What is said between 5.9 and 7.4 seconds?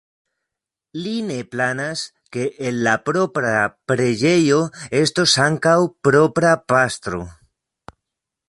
propra pastro.